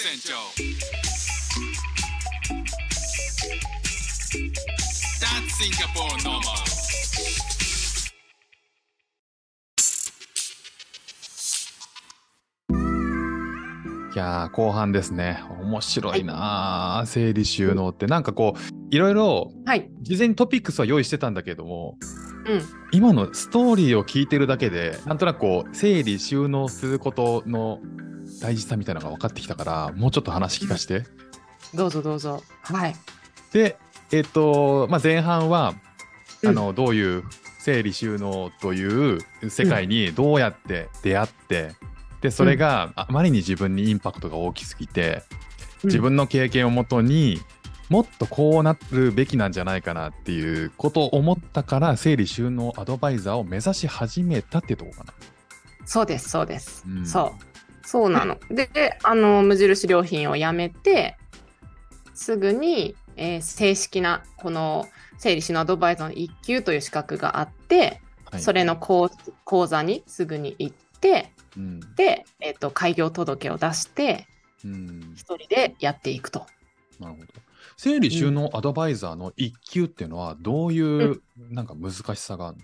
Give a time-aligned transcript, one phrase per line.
[0.00, 0.34] 船長。
[5.18, 6.38] That's Singapore normal.
[14.14, 15.42] いやー後半ですね。
[15.62, 18.60] 面白いなー、整理収納ってなんかこう
[18.94, 19.90] いろいろはい。
[20.02, 21.96] 事前にトピックスは用意してたんだけども
[22.46, 22.62] うん。
[22.92, 27.80] 今のストーリーを聞いてるだけでなんとなくこう整理収納することの
[28.40, 31.04] 大事さみたいなのが分かってきたからもうちょっと話聞かして。
[31.74, 32.42] どうぞどうぞ。
[32.62, 32.96] はい。
[33.52, 33.76] で
[34.10, 35.74] えっ、と、まあ、前半は
[36.42, 37.24] うんあのどういう
[37.58, 39.18] 整理収納という
[39.50, 41.72] 世界にどうやって出会って、
[42.20, 45.22] でそれがあまりに自分にインパクトが大きすぎて、
[45.84, 47.40] 自分の経験をもとに
[47.88, 55.14] もっとこうなるべきなんじゃないかなっていうことを思ったから整理収納アドバイザーを目指し始めたってとこかな。
[55.84, 56.84] そうです、そうです。
[56.86, 57.47] うんそう。
[57.88, 58.38] そうなの。
[58.50, 61.16] で、であの、無印良品を辞めて、
[62.12, 64.86] すぐに、えー正式な、この、
[65.16, 69.08] 整理士のアドバイザーの1級という資格があって、はいそれの講
[69.44, 74.26] 講座にすぐに行って、うんで、えっ、と、開業届を出して、
[74.62, 76.44] うん一人でやっていくと。
[77.00, 77.26] なるほど。
[77.78, 82.62] 整理収納アドバイザーの1級っていうのはどういうなんか難しさがあるの、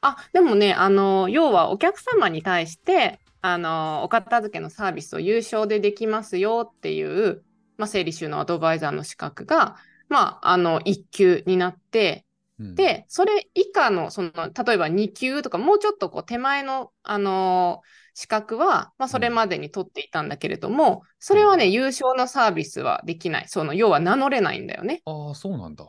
[0.00, 7.44] あ、でもね、あの、要はお客様に対して、あの、お片付けのサービスを有償でできますよっていう、
[7.76, 9.76] まあ、整理収納アドバイザーの資格が、
[10.08, 12.24] まあ、あの、1級になって、
[12.58, 17.82] うん、で、それ以下の、その、例えば2級とか、もうちょっとこう、手前の、あの
[18.14, 23.44] 資格は、まあ、それまでに取っていたんだけれども、それはね、優勝のサービスはできない。
[23.46, 25.02] その、要は名乗れないんだよね。
[25.04, 25.86] ああ、そうなんだ。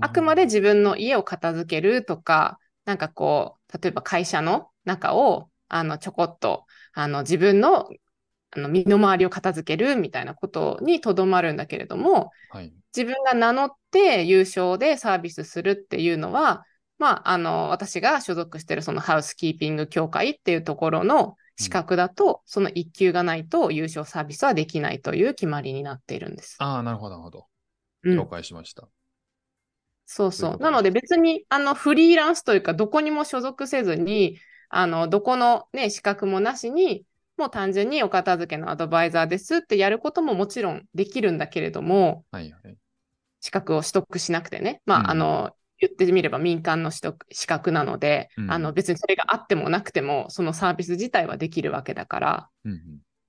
[0.00, 6.64] あくまで自分の家を片付けるとか、なんかこう、例えば会社の中を、あの、ちょこっと、
[6.96, 7.90] あの、自分の、
[8.52, 12.72] あの、身の回りを片付けるみたいなことにとどまるんだけれども、はい。
[12.96, 16.64] 自分が名乗って優勝でサービスするっていうのは、
[16.98, 26.56] まあ、あの、私が所属しているそのハウスキーピング協会っていうところの資格だと、その1級がないと優勝サービスはできないという決まりになっているんです。
[26.58, 27.46] ああ、なるほど、なるほど。
[28.04, 28.88] うん了解しました。
[30.06, 30.50] そうそう。
[30.52, 34.38] そういうなので別にあのフリーランスというかどこにも所属せずに、
[34.68, 37.04] あのどこの、ね、資格もなしに、
[37.36, 42.76] もう単純にお片付けのアドバイザーですってやることももちろんできるんだけれども、はいはい。
[43.40, 44.80] 資格を取得しなくてね。
[44.86, 52.80] まあ、うんあの、言ってみれば民間の取得資格なので、うんあの別にそれがあってもなくても、そのサービス自体はできるわけだから、うんうん、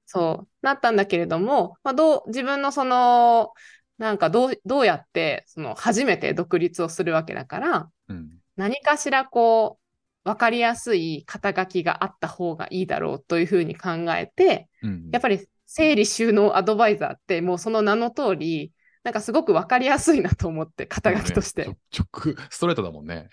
[0.06, 3.52] そうなったんだけれども、まあ、どう自分のその、
[3.98, 8.30] なんかどうどうやってその初めて独立をするわけだから、うん。
[8.56, 9.87] 何かしらこう、
[10.28, 15.10] 分かりやすい肩書きがあった方がいいだろうというふうに考えて、うん。
[15.10, 18.74] やっぱり整理収納アドバイザーってもうその名の通り、
[19.06, 21.66] なんかすごく分かりやすいなと思って、肩書きとして。
[21.68, 23.30] ね直、ストレートだもんね。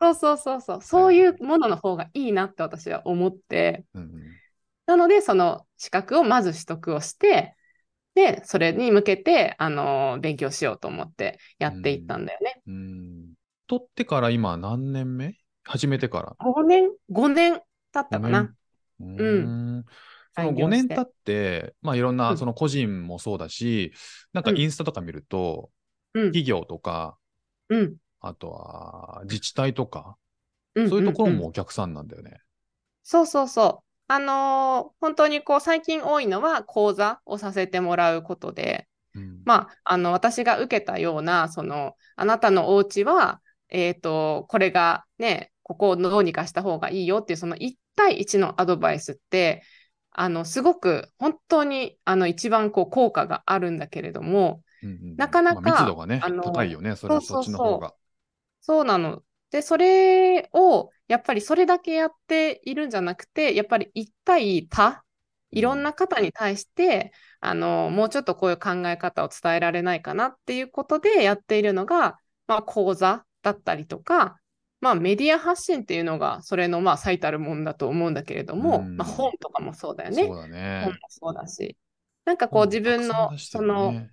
[0.00, 4.10] そうそうそうそう、そういうものの方がいいなって私は思って、うんうん。
[4.86, 7.56] なのでその資格をまず取得をして、
[8.14, 12.62] で、それに向けて、あの勉強しようと思ってやっていったんだよね。
[12.68, 13.34] うん。
[13.66, 15.34] 取ってから今何年目
[15.66, 16.36] 始めてから。
[16.38, 17.56] 5年、5年
[17.92, 18.42] 経ったか五な。
[18.42, 18.56] 年？
[19.00, 19.84] うんん。
[20.32, 23.92] その5開業して年経って、まあいろんうなんその個人もそうだし、
[24.32, 25.70] なんかうんインスタとか見ると、
[26.14, 27.18] うん、企業とか、
[27.68, 27.96] うん。
[28.20, 30.16] あとは自治体とか、
[30.74, 32.40] うんそういうところもお客さんなんだよね。
[33.02, 33.84] そうそうそう。
[34.08, 49.64] あのー本当にこう最近多いのは講座をさせてもらうことで、うんまあ、あの私が受けたような、そのあなたのお家は、えっと、これがね、ここをどうにかした方がいいよっていう、その1対1のアドバイスって、
[50.12, 57.94] あのすごく本当にあの一番こう効果があるんだけれども、うんうんなかなかまあ密度がね、高いよね、それはそうそうそうそっちの方が。
[58.60, 59.22] そうなの。
[59.50, 65.02] で、それを、やっぱりそれだけやっているんじゃなくて、やっぱり一対他、
[65.50, 74.38] いろんな方に対して、あの、もうちょっとこういう考え方を伝えられないかなっていうことでやっているのが、まあ、講座だったりとか、
[74.80, 80.26] まあ、メディア発信っていうのが、それのまあ最たるもんだと思うんだけれども、うんまあ、本とかもそうだよね。
[80.26, 80.98] そうだね本も。
[81.08, 81.76] そうだし。
[82.24, 84.06] なんかこう自分の、その、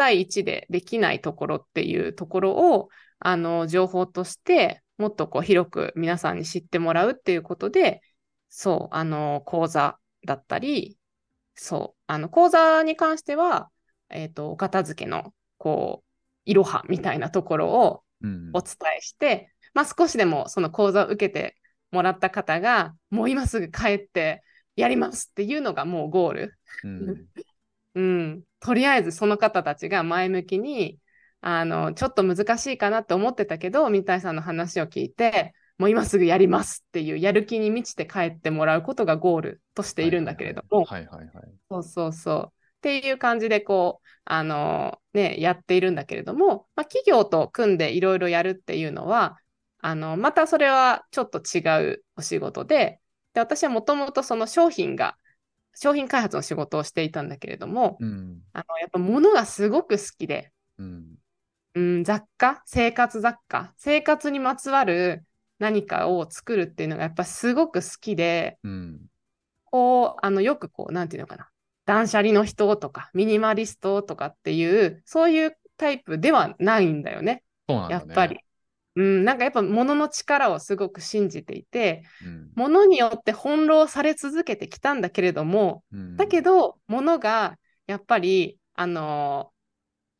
[0.00, 2.88] 対1でできないところっていうところを
[3.18, 8.00] あの情報としてもっとこう広く皆さんに知ってもらうっていうことで
[8.48, 10.96] そうあの講座だったり
[11.54, 13.68] そうあの講座に関しては、
[14.08, 16.08] えー、とお片付けのこう
[16.46, 21.56] いろはみたいなところをうんお伝えして、まあ、少しでもその講座を受けて
[21.90, 24.42] もらった方がもう今すぐ帰って
[24.76, 26.54] やりますっていうのがもうゴール。
[26.84, 27.26] うん
[27.94, 30.98] うん、とりあえずその方たちが前向きに、
[31.40, 41.30] あの、ちょっと難しいかなって思ってたけど、民体さんの話を聞いて、もう今すぐやりますっていうやる気に満ちて帰ってもらうことがゴールとしているんだけれども、はいはいはい。
[41.70, 42.52] そうそうそう。
[42.52, 42.52] っ
[42.82, 49.38] ていう感じでこう、あのね、やっているんだけれども、まあ、企業と組んでいろいろやるっていうのは、
[49.82, 51.60] あの、またそれはちょっと違
[51.92, 53.00] うお仕事で、
[53.34, 55.16] で、私はもともとその商品が、
[55.74, 58.42] 商品開発の仕事をしていたんだけれども、うん。
[58.52, 61.16] あの、やっぱ物がすごく好きで、うん。
[61.74, 65.24] うん、雑貨、生活雑貨、生活にまつわる
[65.58, 69.00] 何かを作るっていうのがやっぱすごく好きで、うん。
[69.64, 71.48] こう、あの、よくこう、なんていうのかな、
[71.86, 78.04] 断捨離の人とか、ミニマリストとかっていう、そういうタイプではないんだよね、そうなんだね。
[78.06, 78.40] やっぱり。
[78.96, 82.50] うん、なんかやっぱ物の力をすごく信じていて、うん。
[82.54, 86.16] 物によって翻弄され続けてきたんだけれども、うん。
[86.16, 87.56] だけど、物が
[87.86, 89.52] やっぱり、あの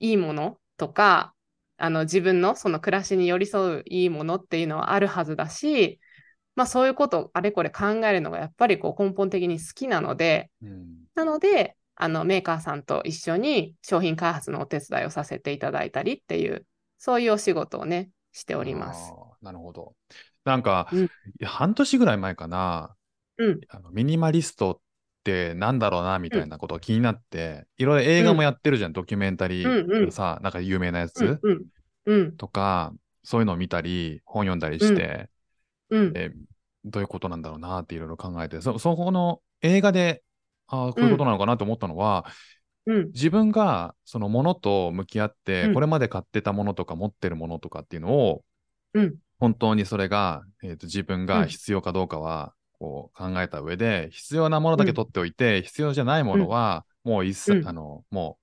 [0.01, 1.35] いいものとか、
[1.79, 5.99] あの自分のその暮らしに寄り添ういいものっていうのはあるはずだし、
[6.55, 10.87] まあそういうことをあれこれ考えるのがやっぱりこう根本的に好きなので、うん。
[11.15, 16.67] なので、あのメーカーさんと一緒に商品開発のお手伝いをさせていただいたりっていう、
[16.99, 19.13] そういうお仕事をね、しております。
[19.43, 19.95] なるほど。
[20.45, 21.09] なんか、うん。
[21.43, 22.95] 半年ぐらい前かな、
[23.39, 23.61] うん。
[23.69, 24.81] あのミニマリストっ
[25.25, 31.67] てなんだろうなみたいなことが気になって、いろいろ映画もやってるじゃん、ドキュメンタリーのさ、なんか有名なやつ、うんうん。
[32.07, 32.37] うん。
[32.37, 32.93] とか、
[33.23, 35.31] そういうのを見たり、本読んだりして、
[35.91, 36.13] うん。
[36.15, 36.31] え
[36.85, 40.23] どういうことなんだろうなっていろいろ考えて、そそこの映画で、
[40.67, 42.27] ああ、こういうことなのかなと思ったのは、
[42.91, 43.07] うん。
[43.13, 45.75] 自分がそのものと向き合って、うん。
[45.75, 48.45] これまで買ってたものとか持ってるものとかっていうのを、
[48.95, 49.15] うん。
[49.39, 51.27] 本当にそれが、えーと自分うん。
[51.27, 57.69] が必要かどうかはこう考えた上で、必要なものだけ取っておいて、必要じゃないものはもう一切、うん。
[57.69, 58.39] あのも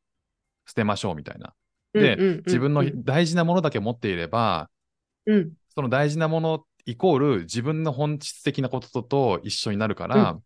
[0.65, 1.47] う捨てましょうみたいな。
[1.47, 1.57] うん
[1.93, 4.69] で、自分の大事なものだけ持っていれば、
[5.25, 5.51] うん。
[5.73, 10.37] その大事なものイコール自分の本質的なことと一緒になるから、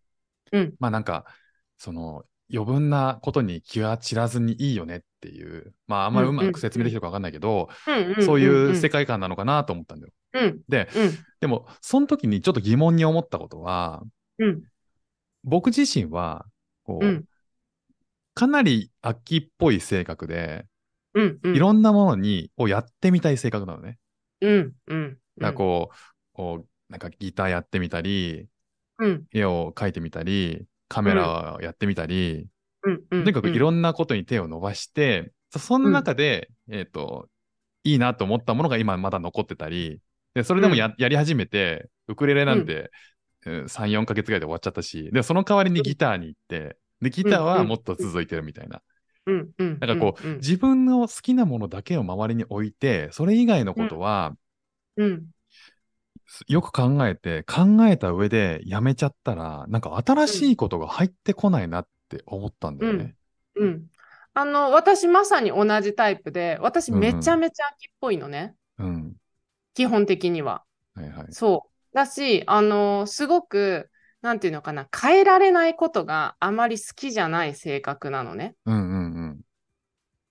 [0.54, 0.74] うん。
[0.80, 1.26] まあなんか、
[1.78, 10.14] その余分なことに気は散らずにいいよねっていう、まああんまりうまく説明できるか分かんないけど、うんそういう世界界観なのかなと思ったんだよ。
[10.34, 10.62] うん。
[10.70, 11.12] で、うん。
[11.40, 14.04] でもその時にちょっと疑問に思ったことは、
[14.40, 14.62] うん。
[15.44, 16.46] 僕自身は、
[16.84, 17.26] こう、うん。
[18.34, 20.66] かなり秋っぽい性格で、
[21.14, 21.56] うんうん。
[21.56, 23.98] いろんなものに、をやってみたい性格なのね。
[24.42, 25.18] うんうん。
[25.38, 25.96] だからこう、
[26.34, 28.48] こう、なんかギターやってみたり、
[29.00, 29.24] うん。
[29.34, 32.48] 絵を描いてみたり、カメラをやってみたり、
[32.84, 33.02] うん。
[33.12, 33.24] うん。
[33.24, 37.30] とにかくいろんなことに手を伸ばして、そその中で、えっ、と、
[37.84, 40.00] いいなと思ったものが今まだ残ってたり、
[40.34, 42.92] でそれでもや,、やり始めて、ウクレレなんて、
[43.46, 43.70] うん。
[43.70, 48.82] 3、4ヶ月ぐらいで終わっちゃったし、で、その代わりにギターに行って、で、ギターはもっと続いてるみたいな。
[49.28, 50.36] うんうんなんかこう、うん。
[50.38, 54.36] 自分の好きなものだけを周りに置いて、それ以外のことは、
[54.98, 55.26] うん
[56.48, 63.16] よく考えて、考えた上でやめちゃったら、なんか新しいことが入ってこないなって思ったんだよね。
[63.56, 63.88] うん。
[64.34, 67.00] あの私まさに同じタイプで私うん。
[67.00, 69.14] めちゃめちゃ秋っぽいのね、うん。
[69.74, 70.64] 基本的には。
[70.96, 71.28] はいはい。
[71.32, 71.96] そう。
[71.96, 73.90] だしあのすごく
[74.22, 78.56] なんていうのかな変えられないことがあまり好きじゃない性格なのね。
[78.66, 78.78] うんう
[79.34, 79.42] ん。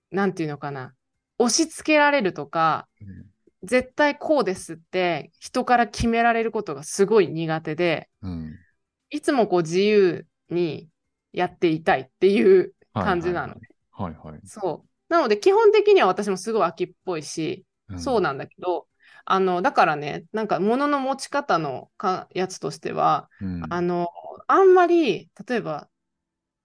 [0.09, 0.93] なんていうのかな。
[1.37, 3.30] 押し付けられるとかうん。
[3.63, 8.57] 絶対こうですって人から決められることがすごい苦手でうん。
[9.09, 10.89] いつもこう自由に
[11.33, 13.61] やっていたいっていうはい感じなのね。
[13.91, 14.39] はいはい。
[14.45, 15.13] そう。
[15.13, 18.87] なので基本的には私もすごい秋っぽいし、んそうなんだけど、
[19.25, 24.07] あの、だからね、なんか物の持ち方のかやつとしては、うんあの、
[24.47, 25.89] あんまり、例えば、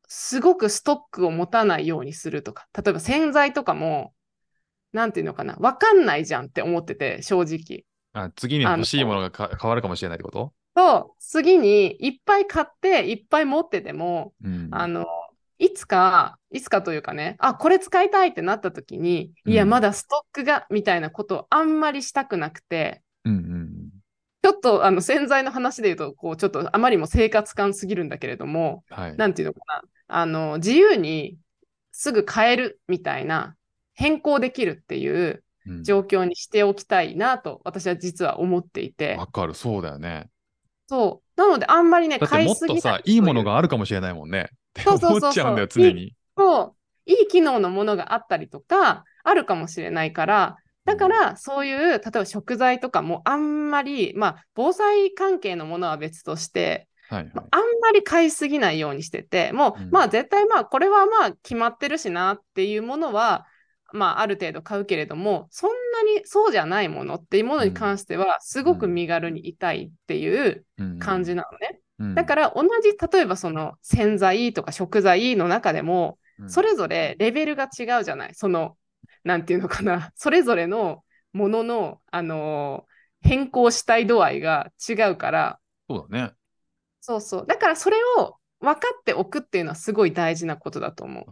[0.09, 4.15] すごくストックを持たないようにするとか、例えば洗剤とかも、
[4.97, 7.85] なんていうのかな、わかんないじゃんって思ってて、正直。
[8.15, 10.53] あ次に欲しいものがか変わるかもしれないってこと？
[10.75, 14.69] と、次にいっぱい買って、いっぱい持ってても、うん。
[14.73, 15.05] あの、
[15.59, 23.67] いつか、いつかというかね、あ、これ使いたいってなった時に、うんいや、まだストックが、みたいなことをあんまりしたくなくて、うんうん
[24.43, 28.97] ちょっとあの洗剤の話で言うと、こう、ちょっとあまりにも生活感すぎるんだけれども、うん。
[28.97, 29.17] はい。
[29.17, 31.37] なんていうのかな、あの、自由に
[31.91, 33.56] すぐ変えるみたいな、
[33.97, 40.29] 変更できるっていううん状況にしておきたいなと、私は実は思っていてわ、かる、そうだよね。
[40.89, 41.41] そう。
[41.41, 44.51] なので、あんまりね、だってもっ買いすぎないとさ、いいものがあるかもしれないもんね。
[44.79, 46.15] そうそうそうそう思っちゃうんだよ、常に。
[46.39, 46.63] そ
[47.07, 57.33] う、いい機能のものがあったりとか、あるかもしれないから、だから、そういう、例えば食材とかもあんまり、まあ、防災関係のものは別として、はいはい。
[57.35, 63.47] あんまり買いすぎないようにしてて、もう、うんまあ絶対まあこれはまあ決まってるしなっていうものは、
[63.93, 70.65] まあある程度買うけれども、そんなにそうじゃないものっていうものに関しては、すごく身軽にいたいっていう
[70.99, 71.81] 感じなのね。
[72.15, 78.35] だからら同じ、例えばその洗剤とか食材の中でも、それぞれレベルが違うじゃない。
[78.35, 78.77] その、
[79.25, 86.33] なんていうのかな、それぞれのものの、あのー変更したい度合いが違うから、そうだね。
[87.01, 87.47] そうそう。
[87.47, 91.25] だからそれを分かっておくっていうのはすごい大事なことだと思う。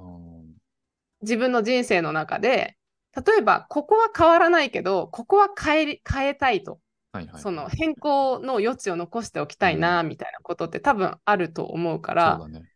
[1.25, 2.77] うん自分の人生の中で、
[3.15, 6.81] 例えばここは変わらないけど、ここは変えり変えたいと、
[7.13, 7.43] はいはい。
[7.43, 12.67] その変更の余地を残しておきたいな、みたいなことって多分あると思うから、そうだね。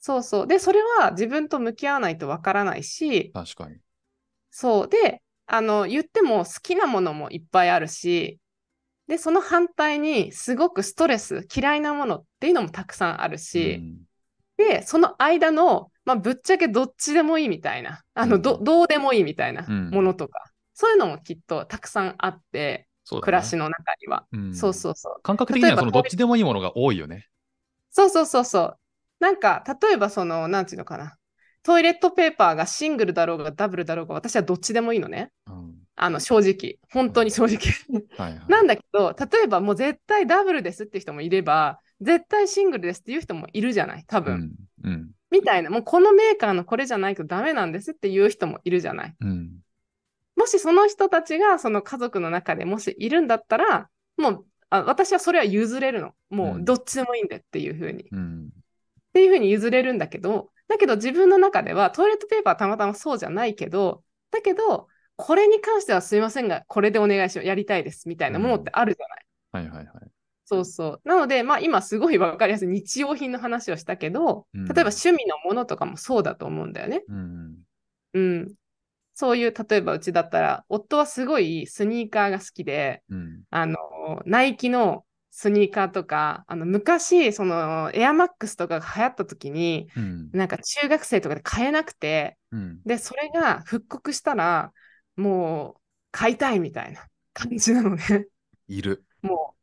[0.00, 0.46] そうそう。
[0.46, 3.76] で、それは自分と向き合わないとわからないし、確かに。
[4.50, 4.88] そう。
[4.88, 8.38] で、あの、言っても好きなものもいっぱいあるし、
[9.06, 14.04] で、その反対にすごくストレス、嫌いなものっていうのもたくさんあるし、うん
[14.56, 20.44] で、その間の、まあ、ぶっちゃけどっちでもいいみたいな、あの、うんどどうでもいいみたいなうんものとか、
[20.74, 22.88] そういうのもきっとたくさんあって、ね
[23.20, 24.26] 暮らしの中には。
[24.32, 25.22] うんそうそうそう。
[25.22, 27.28] 感覚的にはそのどっちでもいいものが多いよね。
[27.90, 28.78] そうそうそうそう。
[29.20, 31.16] なんか、例えばその、なんていうのかな。
[31.62, 35.30] トイレットペーパーがシングルだろうがダブルだろうが、私はどっちでもいいのね。
[35.46, 36.78] うんあの、正直。
[36.90, 37.58] 本当に正直。
[38.16, 38.46] はいはい。
[38.50, 44.56] なんだけど、例えばもう絶対ダブルですって人もいれば、絶対シングルですっていう人もいるじゃない、多分。
[44.82, 44.90] うん。
[44.90, 45.10] うん。
[45.34, 49.16] みたいな、もうこのメーカーのこれじゃないとダメなんですっていう人もいるじゃない。
[49.20, 49.50] うん。
[50.36, 56.12] もしその人たちがその家族の中でもしいるんだったら、もうあ私はそれは譲れるの。
[56.30, 58.04] もうどっちでもいいんでっていうふうに。
[58.04, 58.50] っうん。
[59.12, 67.46] ていうふうに譲れるんだけど、だけど自分の中ではトイレットペーパーはたまたまそうじゃないけど、だけど、これに関してはすいませんが、これでお願いします。
[67.46, 68.08] やりたいです。
[68.08, 69.24] みたいなものってあるじゃない。
[69.52, 70.13] はいはいはい。
[70.44, 71.08] そうそう。
[71.08, 77.02] なので、まあ今すごいわかりやすい日用品の話をしたけど、うん例えば趣味のものとかもそうだと思うんだよね。
[77.08, 77.56] うん。
[78.12, 78.54] うん。
[79.14, 83.42] そういう、例えばうちだったら、夫はすごいスニーカーが好きで、うん。
[83.50, 83.76] あの、
[84.26, 90.30] ナイキのスニーカーとか、あの、昔、その、エアマックスとかが流行った時に、うん。
[90.32, 92.80] なんか中学生とかで買えなくて、うん。
[92.84, 94.72] で、それが復刻したら、
[95.16, 98.26] もう、買いたいみたいな感じなのね。
[98.68, 99.04] いる。
[99.24, 99.54] も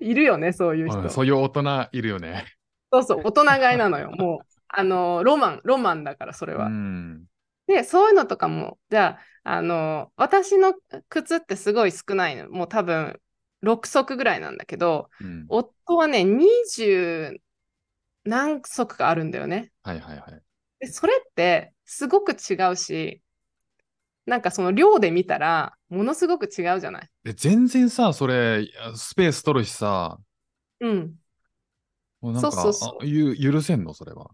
[0.00, 1.00] う、 いるよね、そういう人。
[1.00, 2.44] うんそういう大人いるよね。
[2.92, 4.10] そうそう、大人買いなのよ。
[4.10, 6.66] もう、あの、ロマン、ロマンだから、それは。
[6.66, 7.24] うん。
[7.66, 10.74] で、そういうのとかも、じゃあ、あの、私の
[11.08, 12.50] 靴ってすごい少ないの。
[12.50, 13.20] もう多分、
[13.62, 15.46] 6足ぐらいなんだけど、うん。
[15.48, 17.40] 夫はね、20
[18.24, 19.70] 何足かあるんだよね。
[19.82, 20.42] はいはいはい。
[20.80, 23.22] で、それってすごく違うし、
[24.26, 27.10] なんかその量で見たら、ものすごく違うじゃない？
[27.24, 28.66] で全然さ、それ、
[28.96, 30.18] スペース取るしさ、
[30.80, 31.18] うん。
[32.20, 34.30] もうなんか、そうそうそうあゆ許せんの、それは。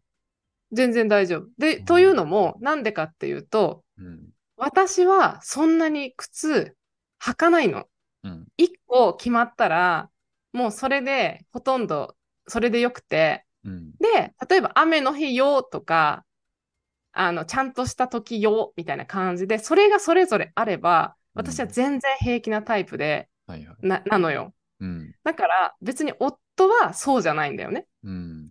[0.73, 1.49] 全然大丈夫。
[1.59, 4.31] で、うんというのも、なんでかっていうと、うん。
[4.57, 6.77] 私はそんなに靴
[7.23, 7.87] 履かないの。
[8.25, 8.47] うん。
[8.57, 10.11] 1個決まったら、
[10.53, 12.17] もうそれでほとんど
[12.49, 13.93] それでよくて、うん。
[14.01, 16.25] で、例えば雨の日よとか、
[17.13, 23.77] あの、ちゃんとした時よみたいな感じで、それがそれぞれあれば、私は全然平気なタイプで、はいはい。
[23.87, 24.53] ななのよ。
[24.81, 25.15] うん。
[25.23, 27.87] だから別に夫はそうじゃないんだよね。
[28.03, 28.51] うん。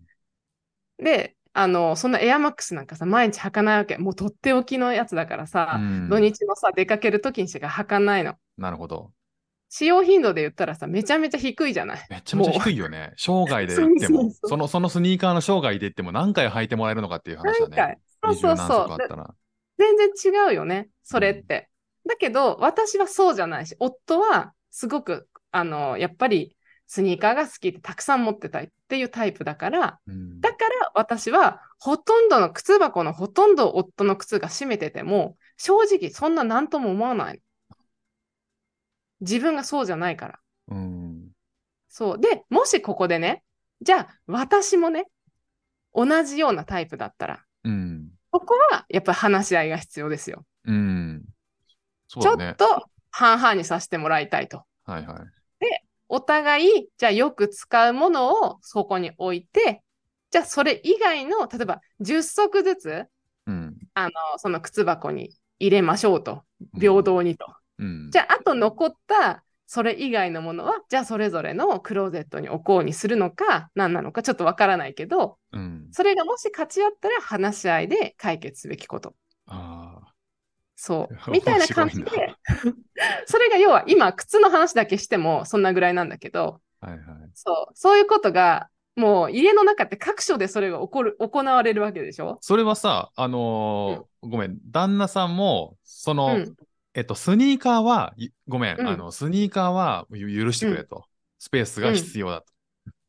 [0.98, 3.98] で、あの、そんなエアマックスなんかさ、毎日履かないわけ。
[3.98, 8.34] もうとっておきのやつだからさ、うん土日のさ、出かける時にしか履かないの。
[8.56, 9.12] なるほど。
[9.68, 12.06] 使用頻度で言ったらさ、めちゃめちゃ低いじゃない。
[12.08, 13.12] めちゃめちゃ低いよね。
[13.16, 17.88] 生涯で言ってもその、そのスニーカーの生涯で言っても何回履いてもらえるのかっていう話だ何回？
[17.88, 17.98] ね。
[18.22, 18.98] そうそうそう。
[19.78, 20.08] 全然
[20.48, 21.68] 違うよね、それって。
[22.06, 37.42] だけど、私はそうじゃないし、夫はすごく、あの、やっぱりスニーカーが好きってたくさん持ってたいっていうタイプだから、うんだから私はほとんどの靴箱のほとんどを夫の靴が占めてても、正直そんな何とも思わない。
[39.20, 40.38] 自分がそうじゃないから。
[40.68, 41.28] うん。
[41.88, 42.20] そう。
[42.20, 43.42] で、もしここでね、
[43.80, 45.06] じゃあ私もね、
[45.94, 48.08] 同じようなタイプだったら、うん。
[48.30, 50.44] ここはやっぱり話し合いが必要ですよ。
[50.64, 51.24] うん。
[52.08, 52.34] ちょ。
[52.34, 54.64] っと半々にさせてもらいたいと。
[54.84, 55.18] はいはい。
[56.08, 59.82] お互い、じゃあよく使うものをそこに置いて、
[60.30, 63.04] じゃあそれ以外の、例えば10足ずつ、
[63.46, 63.76] うん。
[63.94, 66.42] あの、その靴箱に入れましょうと。
[66.78, 67.46] 平等にと。
[67.78, 68.10] うん。
[68.10, 75.88] じゃあ、あと残った、それ以外のものは、じゃあそれぞれのクローゼットに置こうにするのか、何なのかちょっとわからないけど、うん。
[75.90, 79.14] それがもし勝ち合ったら話し合いで解決すべきこと。
[79.46, 79.85] ああ。
[80.76, 81.14] そう。
[81.32, 82.10] みたいな感じで、
[83.26, 87.00] それが要は今、靴の話だけしてもそんなぐらいなんだけど、はいはい。
[87.34, 92.38] そう、そういうことが、もう家の中って各所でそれが起こる、行われるわけでしょ？
[92.40, 96.54] それはさ、あのーごめん、旦那さんも、その、うん
[96.94, 101.04] えっと、スニーカーは、いごめん、うんあの、スニーカーはゆ許してくれと。
[101.38, 102.46] スペースが必要だと。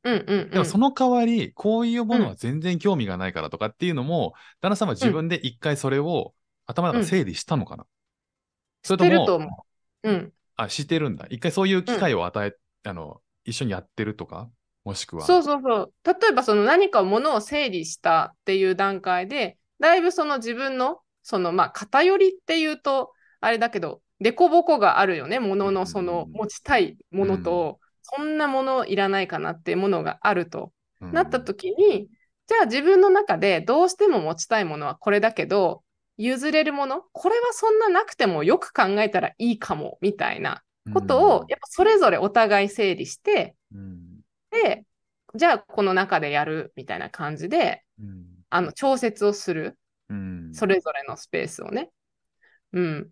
[0.03, 0.49] うんうんうん。
[0.49, 6.33] でもその代わり、こういうものは全然興味がないからとかっていうのも、旦那さんは自分で一回それを
[6.67, 7.85] 頭の中で整理したのかな、
[8.83, 9.65] それとも知ってると思
[10.03, 10.09] う。
[10.09, 10.33] うん。
[10.57, 11.25] あ、してるんだ。
[11.29, 14.49] 一回そういう機会を与え、あの、一緒にやってるとか？
[14.85, 15.25] もしくは。
[15.25, 15.93] そうそうそう。
[16.05, 25.39] 例えばその何かものを整理したっていう段階で、だいぶその自分の、そのまあ偏りっていうと、あれだけど、凸凹があるよね。
[25.39, 30.71] もののそのうん持ちたいものと、そんなものいらないかなっていうものがあると
[31.01, 32.07] うんなった時に、
[32.47, 35.83] じゃあ自分の中でどうしても持ちたいものはこれだけど、
[36.17, 44.85] 譲れるもの、これはそんななくてもよく考えたらいいかも、みたいなことを、やっぱそれぞれお互い整理して、うんで、
[45.35, 49.77] じゃあこの中でやるみたいな感じで、うんあの調節をする、
[50.09, 51.91] うんそれぞれのスペースをね。
[52.73, 53.01] うん。
[53.01, 53.09] っ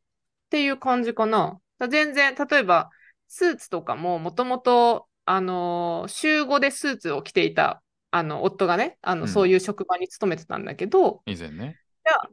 [0.50, 1.60] ていう感じかな。
[1.78, 2.90] だ全然、例えば、
[3.28, 11.78] スーツとかも、もともと、あのー週5でスーツを着ていた、あの、夫がね、あの、うんそういう職場に勤めてたんだけど、以前ね。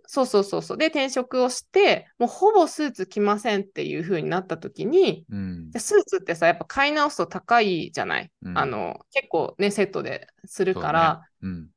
[0.06, 0.76] そうそうそうそう。
[0.76, 5.70] で、転職をして、もうほぼスーツ着ませんっていう風になった時に、うん。
[5.76, 8.58] スーツってさ、やっぱ買い直すと高いじゃない、うん。
[8.58, 11.70] あの、結構ね、セットでするから、うん。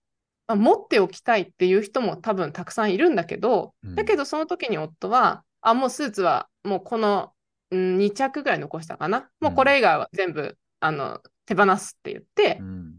[0.48, 3.96] まあ持っておきたいっていう人も多分たくさんいるんだけど、うん。
[3.96, 7.32] だけどその時に夫は、あ、もうスーツはもうこの、
[7.72, 9.30] うん、2着ぐらい残したかな？
[9.40, 12.96] もうこれ以外は全部、あの、手放すって言って、うん。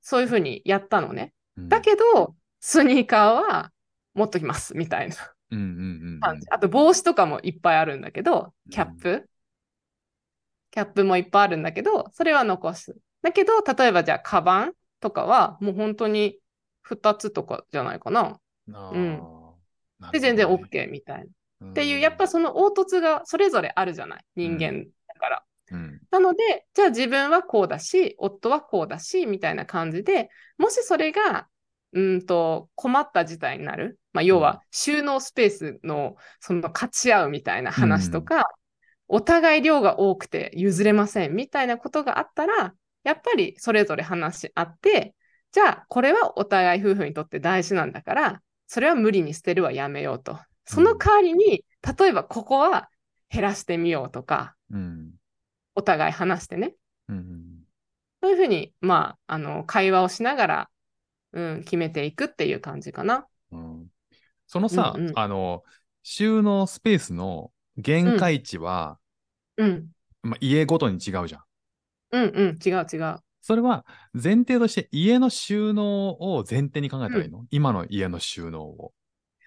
[0.00, 1.32] そういうふうにやったのね。
[1.56, 1.68] うん。
[1.68, 3.70] だけど、スニーカーは
[4.14, 5.16] 持っときます、みたいな。
[6.20, 6.46] 感じ。
[6.50, 9.28] あと帽子とかもいっぱいあるんだけど、キャップ、
[10.70, 12.96] キャップもいっぱいあるんだけど、それは残す。
[13.22, 16.38] だけど、例えばじゃあ、カバンとかは、もう本当に
[16.82, 18.40] 2つとかじゃないかな。
[18.66, 19.22] うん。
[20.12, 21.26] で、全然 OK みたい
[21.60, 21.70] な。
[21.70, 25.44] っていう、やっぱその凹凸がそれぞれあるじゃない、人間だから。
[25.72, 26.00] うん。
[26.10, 31.48] なので、じゃあ自分はこうだし、夫はこうだし、みたいな感じで、もしそれが、
[31.92, 38.46] うんと困った事態になる、まあ、要は収納スペースのその勝ち合うみたいな話とか、
[39.08, 42.74] お互い量が多くて譲れませんみたいなことがあったら、
[43.04, 45.14] やっぱりそれぞれ話し合って、
[45.52, 50.38] じゃあこれはお互い夫婦にとって大事なんだから、それは無理に捨てるはやめようと。
[50.64, 51.64] その代わりに、
[51.98, 52.88] 例えばここは
[53.28, 55.12] 減らしてみようとか、うん。
[55.74, 56.74] お互い話してね。
[57.08, 57.42] うん。
[58.22, 60.70] そういうふうに、まあ、あの、会話をしながら、
[61.32, 63.26] うん、決めていくっていう感じかな。
[63.50, 63.86] うん
[64.46, 65.62] そのさ、うんうんあの、
[66.02, 68.98] 収納スペースの限界値は、
[69.56, 69.86] うん、
[70.22, 71.42] まあ、家ごとに違うじゃん。
[72.10, 73.16] うん、うん、違う違う。
[73.40, 78.92] それは前提として家の収納を前提に考えたらいいの、今の家の収納を。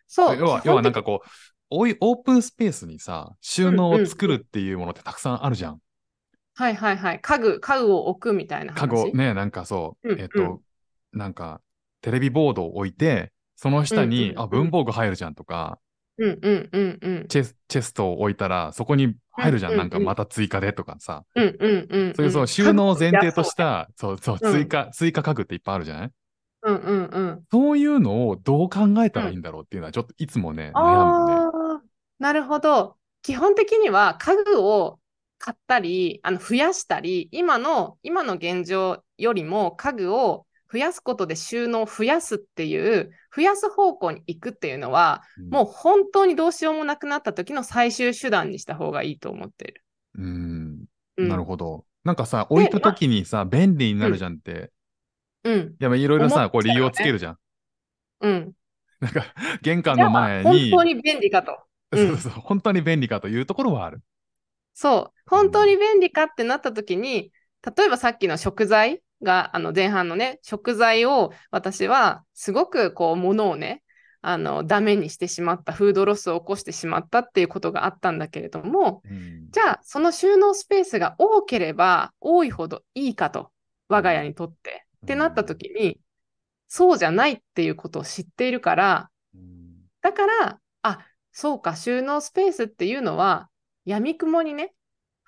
[0.07, 0.39] そう。
[0.39, 1.27] 要は、要はなんかこう、
[1.69, 5.79] おいオープンスペースにさ、収納を作るっていうものってたくさんあるじゃん。
[6.55, 7.19] はいはいはい。
[7.21, 8.79] 家具、家具を置くみたいな話？
[8.79, 10.61] カゴね、なんかそう、うんえっと、
[11.11, 11.61] なんか、
[12.05, 15.79] テレビボードを置いて、その下に、うんうんうんあ、文房具入るじゃんとか、
[16.19, 17.27] うんうんうんうん。
[17.27, 21.23] チェスチェストを置いたら、そこに入るじゃん、うんうんなんかまた追加でとかさ。
[21.35, 22.13] うんうんうん、うん。
[22.13, 26.11] そういうそう収納を前提とし家た、そうそう、うん追加、追加家具っていっぱいあるじゃない？
[26.61, 27.43] 具うんうんうん。
[27.51, 31.81] そういうのをどう考えたらいいんだろうっていうのは、ちょっといつもね、悩むね。
[32.19, 32.97] なるほど。
[33.23, 34.99] 基本的には家具を
[35.39, 49.83] 買ったり、あの増やしたり、今の、今の現状よりも家具を増やすことで収納を増やすっていう、増やす方向に行くっていうのは、うんもう本当にどうしようもなくなった時の最終手段にした方がいいと思ってる。
[50.17, 50.85] うん、
[51.17, 51.85] うん、なるほど。
[52.03, 54.71] なんかさ、置いたときにさ、便利になるじゃんって。
[55.43, 55.59] うん。
[55.59, 57.37] いや、まあいろいろさ、こう理由をつけるじゃん。
[58.21, 58.51] うん。
[58.99, 59.25] なんか、
[59.61, 61.57] 玄関の前本に、当に便利かと。
[61.93, 64.01] そうそう、本当に便利かというところはある。
[64.73, 67.31] そう、本当に便利かってなった時に、
[67.75, 73.83] 例えばさっきの食材が、あの前半のね、食材を私はすごくこう、物をね、
[74.21, 83.51] あの、ダメにしてしまった、フードロスを起こしてしまったっていうことがあったんだけれども、うんじゃあ、その収納スペースが多ければ多いほどいいかと、
[83.89, 84.71] 我が家にとって。
[84.79, 85.99] うんってなった時に、
[86.67, 89.65] そうじゃないっていうことを知っているから、うん
[90.01, 93.49] だから、あ、そうか、収納スペースっていうのは、
[93.85, 94.73] やみくもにね、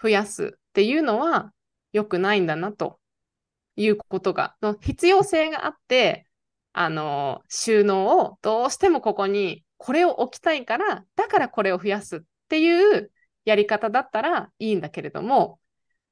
[0.02, 1.52] 増やすっていうのは
[1.94, 3.00] 良くないんだなと
[3.78, 6.28] いうことが、の必要性があって、
[6.74, 13.12] あの、収納をどうしてもここにこれを置きたいから、だからこれを増やすっていう
[13.46, 15.60] やり方だったらいいんだけれども、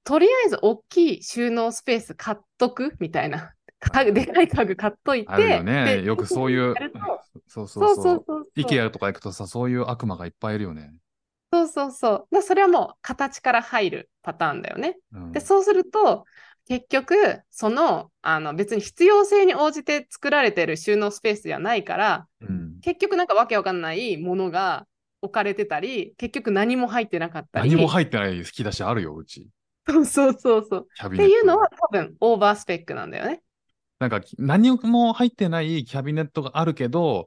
[0.06, 3.52] とりあえず大きい収納スペース買っとくみたいな。
[3.80, 5.32] 家具でかい家具買っといて。
[5.32, 5.98] あるよね。
[5.98, 6.74] でよくそういう。
[7.48, 8.24] そうそそううそそうう。
[8.26, 8.44] そう。
[8.56, 10.94] IKEA とか行くとさ、そういう悪魔がいっぱいいるよね。
[11.52, 12.36] そうそうそう。
[12.36, 14.98] だそれはもう形から入るパターンだよね。
[15.14, 16.26] うんで、そうすると、
[16.68, 24.86] 結局、その、あの、別に必要性に応じて作られてる収納スペースじゃないから、うん結局なんかわけわかんないものが
[25.24, 27.72] 置かれてたり、結局何も入ってなかったり。
[27.72, 29.50] 何も入ってない引き出しあるよ、うち。
[29.88, 30.88] そうそうそう。
[31.08, 33.42] っていうのは多分オーバースペックなんだよね。
[33.98, 37.26] なんか何も入ってないキャビネットがあるけど、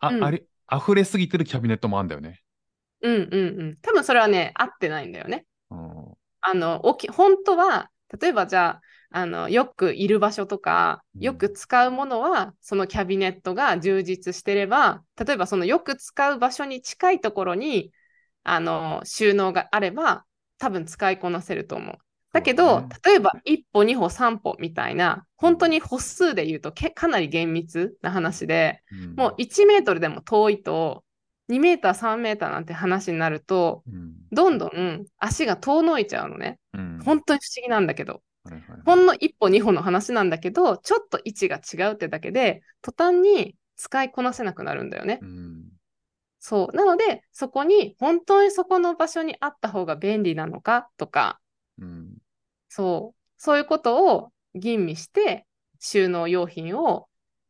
[0.00, 2.42] あ、うんあれ、溢れすぎてるキャビネットもあるんだよね。
[3.02, 3.76] うんうんうん。
[3.82, 5.46] 多分それはね、合ってないんだよね。
[5.70, 7.90] うんあの、おき本当は、
[8.20, 11.22] 例えばじゃあ、あの、よくいる場所とか、うん。
[11.22, 17.92] よく使うものは、そのキャビネットが充実してれば、例えばそのよく使う場所に近いところに、
[18.42, 20.24] あの、収納があれば、
[20.58, 21.96] 多分使いこなせると思う。
[22.32, 29.16] だけど、例えば1歩、2歩、3歩みたいな、本当に歩数で言うとけかなり厳密な話で、うん。
[29.16, 31.02] もう1メートルでも遠いと、
[31.48, 36.58] 2メーター、3メーターなんて話になると、うんどんどん足が遠のいちゃうのね。
[36.74, 38.22] うん本当に不思議なんだけど。
[38.44, 45.20] はいはいはいほんの一歩二歩の話なんだけど、ちょっと位置が違うってだけで、途端に使いこなせなくなるんだよね。
[45.22, 45.64] うん
[46.38, 46.76] そう。
[46.76, 51.40] なので、そこに、本当にそこの場所にあった方が便利なのかとか、
[51.78, 52.18] うん
[52.68, 53.20] そう。
[53.36, 55.44] そういうことを吟味して、
[55.80, 57.08] 収納用品を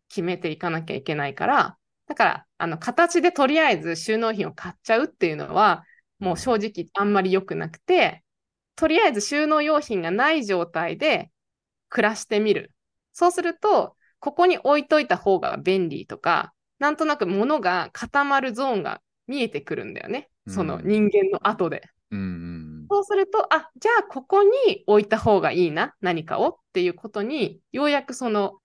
[0.09, 5.85] 決めていかなきゃいけないから、だから、あの、形でとりあえず収納品を買っちゃうっていうのは、
[6.19, 8.23] もう正直あんまり良くなくて、
[8.77, 11.31] とりあえず収納用品がない状態で
[11.89, 12.73] 暮らしてみる。
[13.13, 20.31] そうすると、ここに置いといた方が便利とか、なんとなく物が固まるゾーンが見えてくるんだよね。
[20.47, 21.83] そのうん人間の後で。
[22.11, 28.61] うんうんそうすると、あ、じゃあここに置いた方がいいな、何かをっていうことに、ようやくその、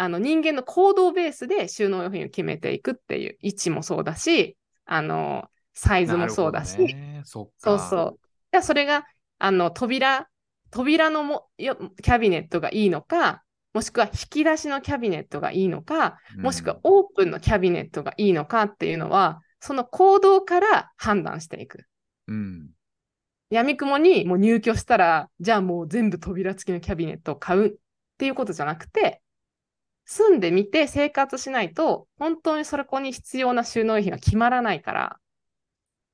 [0.00, 8.20] あの人間の行動ベースで収納用品を決めていくっていう位置もそうだし、あの、サイズもそうだし、ねそそうそう。
[8.50, 9.04] じゃあそれが、
[9.38, 10.26] あの、扉、
[10.70, 13.42] 扉のもよキャビネットがいいのか、
[13.74, 21.84] もしくは引き出しのキャビネットがいいのか、もしくはオープンのキャビネットがいいのかっていうのは、その行動から判断していく。
[22.26, 22.70] うん。
[23.50, 27.72] 闇雲にもう入居したら、じゃあもう全部扉付きのキャビネットを買うっ
[28.16, 29.20] ていうことじゃなくて、
[30.10, 35.20] 住んでみて生活しないと、本当にそこに必要な収納品が決まらないから。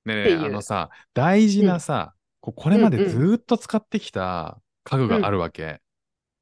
[0.04, 5.80] ねえあのさ大事なさ、ここれまでうんうんずーっと使ってきた家具があるわけ。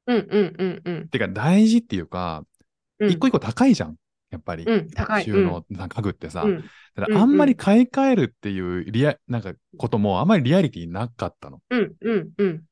[0.05, 1.07] うんうんうんうん。
[1.07, 2.43] てか大事っていうか、
[2.99, 3.95] うん一個一個高いじゃん。
[4.31, 4.65] やっぱり。
[4.65, 5.23] うん、高い。
[5.23, 6.43] 収納、な家具ってさ。
[6.43, 6.61] うん
[6.95, 11.61] だかうんらあんまり買い替えるっていうリア、なんかこともあんまりリアリティなかったの。
[11.69, 12.63] うんうんうん。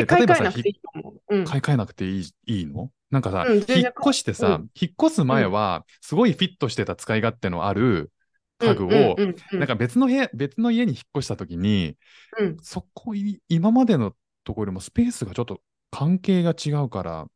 [0.00, 1.36] え、え買い替えなくていいと思う。
[1.36, 1.44] うん。
[1.44, 2.90] 買い替えなくていいいいの？
[3.10, 3.64] なんかさ、うん引っ
[4.00, 8.12] 越してさ、う引っ越す前は、すごいフィットしてた使い勝手のある
[8.60, 9.16] 家具を、
[9.52, 11.96] なんか別の部屋、別の家に引っ越した時に、
[12.38, 12.56] うん。
[12.62, 14.12] そこい、今までの
[14.44, 15.60] ところよりもスペースがちょっと
[15.90, 17.26] 関係が違うから、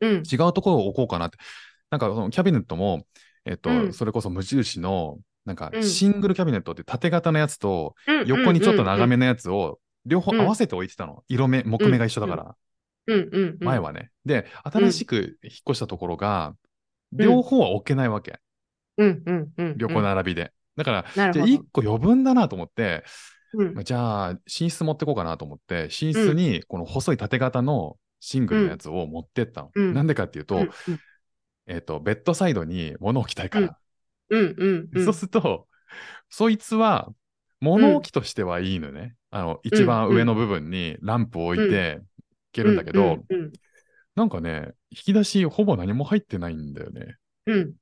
[0.00, 0.22] うん。
[0.30, 1.38] 違うところを置こうかなって。
[1.90, 3.06] なんかそのキャビネットも、
[3.44, 3.92] えっと、うん。
[3.92, 5.84] それこそ無印の、なんかうん。
[5.84, 11.22] シングルキャビネットって縦型のやつと、うん横にちょっと長めうんのやつを両方うん合わせて置いてたの。
[11.28, 12.56] 色目、木目が一緒だから、
[13.06, 13.58] うんうんうん。
[13.60, 14.10] 前はね。
[14.24, 16.56] で、新しく引っ越したところが、ん
[17.16, 18.40] 両方は置けないわけ。
[18.96, 19.76] うんうんうん。
[19.78, 20.52] 横並びで。
[20.76, 21.32] だから。
[21.32, 23.04] じゃあ一個余分だなと思って、
[23.52, 29.70] うんまあじゃあ、寝室持ってこうかなと思って、寝室にこの細い縦型のシングルのやつを持ってったの。
[29.74, 30.70] うんなんでかっていうと、うん
[31.66, 33.78] えっ、と、ベッドサイドに物置きたいから。
[34.30, 35.04] うんうんうん。
[35.04, 35.68] そうすると、
[36.28, 37.12] そいつは
[37.60, 39.14] 物置きとしてはいいのね。
[39.32, 42.06] あの、一番上の部分にランプを置いてい
[42.52, 43.24] けるんだけど、
[44.14, 47.16] なんかね、引き出しほぼ何も入ってないんだよね。
[47.46, 47.74] うんうん。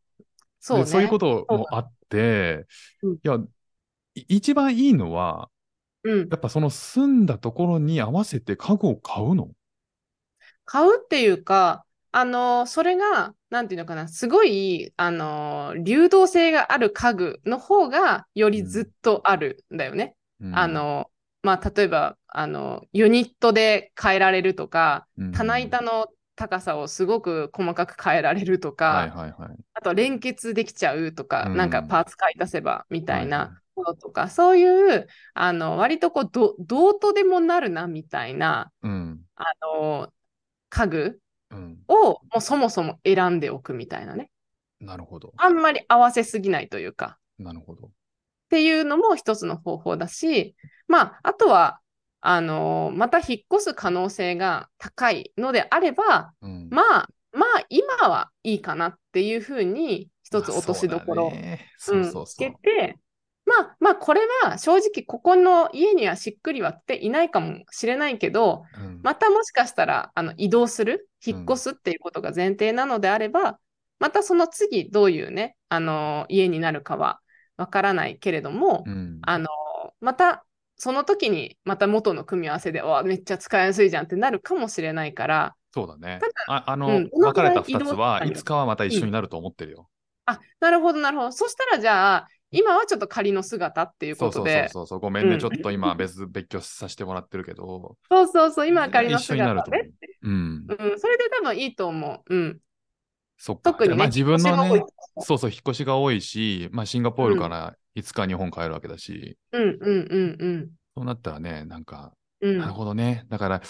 [0.60, 0.84] そうね。
[0.84, 2.66] でそういうこともあって、
[3.02, 3.36] うんいや、
[4.14, 5.50] い一番いいのは、
[6.04, 6.28] うん。
[6.30, 9.50] やっぱその住んだところに合わせて家具を買うの
[10.64, 20.16] 買うっていうか、あの、それが、なんていうのかな、すごい、あの、流動性がある家具の方が、よりずっとあるんだよね。
[20.40, 21.10] うんあ、の、
[21.42, 29.56] まあ、例えば、あの、ユニットで変えられるとか、うん棚板の高さをすごく細かく変えられるとか、はいはいはい。
[29.74, 39.20] あと連結できちゃうとか、うんなんかパーツ買い足せばみたいはいはなものとか、そういう、あの、割とこう、ど、どうとでもなるなみたいな、うん。
[39.36, 40.12] あの、
[40.70, 41.78] 家具うん。
[41.88, 44.30] をもうそもそも選んでおくみたいなね。
[44.80, 45.32] なるほど。
[45.36, 47.90] あんまり合わせすぎないというか、なるほど。
[48.50, 50.56] っていうのも一つの方法だし、
[50.88, 51.78] まあ、あとは、
[52.20, 56.68] あのまた引っ越す可能性が高いのであれば、うん。
[56.68, 61.32] まあ、まあ、今はいいかなっていうふうに、一つ落としどころを
[61.78, 62.36] つ。
[62.36, 62.98] けて、
[63.46, 69.00] まあまあ、これは正直、ここの家にはしっくりはっていないかもしれないけど、うん。
[69.04, 71.34] またもしかしたらあの移動する、うん。
[71.34, 73.60] 引っ越すっていうことが前提なのであれば、
[74.00, 77.20] またその次どういうね、あの家になるかは
[77.60, 79.48] わからないけれども、うんあの
[80.00, 80.44] また
[80.76, 86.52] その時にまた元の組み合わせで、わめっちゃ使いやすいじゃんってなるかもしれないから、そうだねた。
[86.52, 89.90] ああの、うん分かれた2つはいつかはまた一緒になると思ってるよ。
[90.24, 91.32] あ、なるほど、なるほど。
[91.32, 95.00] そしたらじゃあ、今はちょっと仮の姿っていうそうそうそうことで、そうそう。
[95.00, 97.98] ごめんね、うんちょっと今別別居させてもらってるけど。
[98.08, 100.28] そうそうそう、今は仮の一緒になる姿と思でう。
[100.28, 100.66] うん。
[100.66, 102.34] うん、それで多分いいと思う。
[102.34, 102.58] うん。
[103.42, 103.72] そっか。
[103.72, 104.84] 特にね、まあ自分のね
[105.18, 110.70] そうそう、引っ越しが多いし、まあシンガポールからいつか日本帰るわけだし、うんうんうんうん。
[110.94, 113.24] そうなったらね、なんか、うんなるほどね。
[113.30, 113.62] だから、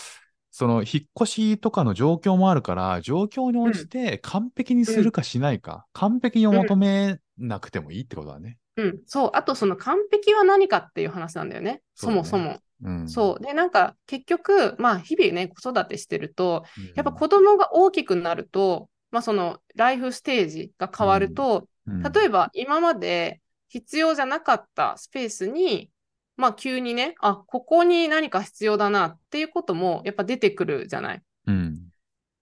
[0.50, 8.58] その引っ越しとかの状況もあるから、状況に応じて完璧にするかしないか、完璧に求めなくてもいいってことだね。
[8.76, 9.30] うん、そう。
[9.34, 11.82] あと、その完璧は何かっていう話なんだよね。
[11.94, 12.58] そそうだねもそも。
[12.82, 13.08] うん。
[13.08, 13.44] そう。
[13.44, 16.92] で、なんか、結局、まあ、日々ね、子育てしてると、うん。
[16.94, 25.90] やっぱ子供が大きくなると、まあ、その、ライフステージが変わると、うん、例えば、今まで必要じゃなかったスペースに、
[26.36, 31.22] まあ、急にね、あ、ここに何か必要だなっていうことも、やっぱ出てくるじゃない。
[31.46, 31.90] うん。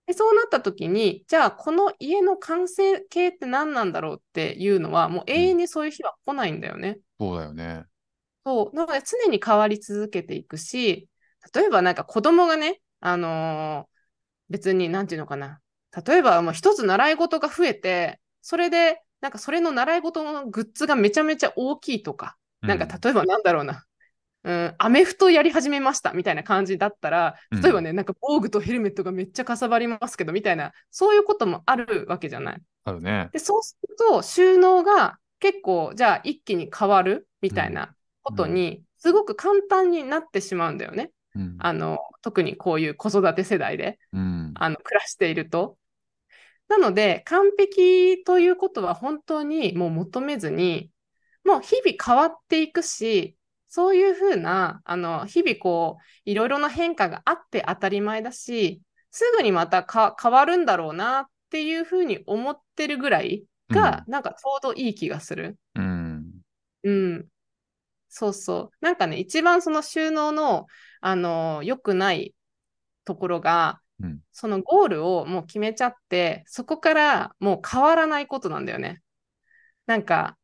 [0.06, 6.98] でそうなった時に、じゃあこの家の完成形って何なんだろうっていうのは、もう永遠にそういう日は来ないんだよね。
[7.20, 7.84] そうだよね。
[8.46, 8.76] そう。
[8.76, 11.10] なので常に変わり続けていくし、
[11.54, 13.98] 例えばなんか子供がね、あのー
[14.50, 15.60] 別になんていうのかな。
[16.06, 23.84] 例えばもう一つ習い事が増えて、それでなんかそれの習い事のグッズがめちゃめちゃ大きいとか、なんか例えばなんだろうな。
[24.44, 32.62] うん、アメフトやり始めましたみたいな感じだったら、例えばね、なんか防具とヘルメットがめっちゃかさばりますけどみたいな、そういうこともあるわけじゃない。
[32.84, 33.30] あるね。
[33.32, 41.10] で、そうすると収納が結構、じゃあ一気に変わるみたいなことに、すごく簡単になってしまうんだよね。
[41.34, 41.56] うん。
[41.58, 44.52] あの、特にこういう子育て世代で、うん。
[44.54, 45.77] あの、暮らしていると。
[46.68, 50.90] なので、完璧ということは本当にもう求めずに、
[51.44, 53.36] もう日々変わっていくし、
[53.68, 65.58] そういうふうな、あの、日々こう、いろいろな変化があって当たり前だし、すぐにまたか変わるんだろうなっていうふうに思ってるぐらいが、なんかちょうどいい気がする。
[65.74, 66.32] うん。
[66.82, 67.28] うん。
[68.08, 68.76] そうそう。
[68.80, 70.66] なんかね、一番その収納の、
[71.00, 72.34] あの、良くない
[73.04, 79.02] ところが、うんそのゴールをもう決めちゃって、そこからもう変わらないことなんだよね。
[79.86, 80.38] なんか、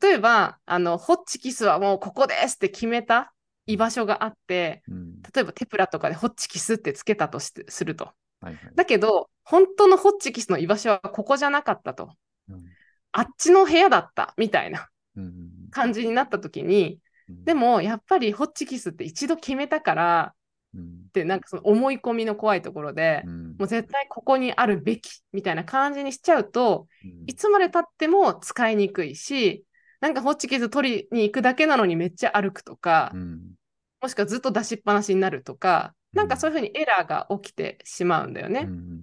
[0.00, 3.32] 例えば、あの、ホッチキスはもうここですって決めた
[3.66, 5.22] 居場所があって、うん。
[5.22, 8.12] 例えばテプラとかでホッチキスってつけたとしてすると。
[8.40, 8.56] はいはい。
[8.76, 12.12] だけど、本当のホッチキスの居場所はここじゃなかったと。
[12.48, 12.64] うん
[13.12, 20.34] あっちの部屋だったみたいなうん感じになった時に、うんでもやっぱりホッチキスって一度決めたから
[20.74, 21.04] うん。
[21.08, 23.56] ってなんかその思い込みの怖いところで、うん。
[23.58, 27.24] もう絶対ここにあるべきみたいな感じにしちゃうとうん。
[27.26, 29.64] いつまで経っても使いにくいし
[30.00, 33.40] なんかホッチキス取りに行くだけなのにめっちゃ歩くとか、うん。
[34.00, 38.64] もしくはずっと出しっぱなしになるとか、なんかそういうふうにエラーが起きてしまうんだよね。
[38.66, 39.00] うん。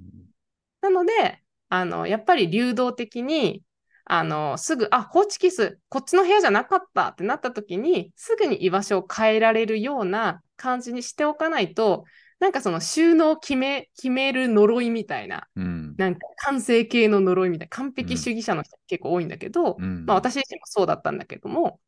[0.82, 3.62] なので、あの、やっぱり流動的に、
[4.10, 12.06] あの、すぐ、あ、ホーチキス、こっちの部屋じゃなかったってなった時に、すぐに居場所を変えられるような感じにしておかないと、
[12.40, 21.82] なんかその収納を決め、決める呪いみたいな、うんなんか完成形の呪いみたいな、完璧主義者の人結構多いんだけど、うんまあ私自身もそうだったんだけども、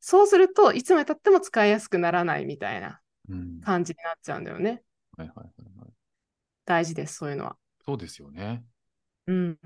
[0.00, 4.82] そうするといつまでたっても使いやすくならないみたいなうん感じになっちゃうんだよね。
[5.16, 5.92] はいはいはいはい
[6.64, 7.56] 大事です、そういうのは。
[7.84, 8.64] そうですよね。
[9.26, 9.58] うん。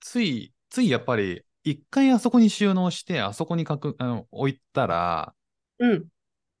[0.00, 5.34] つい、ついやっぱり、一回あそこに収納して、あそこにかくあの置いたら、
[5.78, 6.06] うん。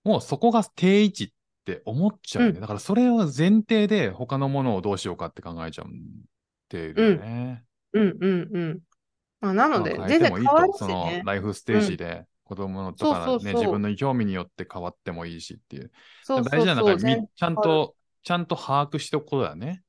[0.04, 1.28] もうそこが定位置っ
[1.64, 2.54] て思っちゃうよね。
[2.56, 6.00] うんだからそれを前提で他のものをどうしようかって考えちゃうん
[6.68, 7.64] てるよね。
[7.92, 8.80] うんうんうん。
[9.40, 11.22] まあ、なので、全然てもいいと、変わるしそのね。
[11.24, 15.90] ライフステージで子供のとかね、そうそうそう自分の興味によって変わってもいいしっていう。
[16.22, 19.82] そうそう大事なのは、ちゃんと、ちゃんと把握しておくことだね。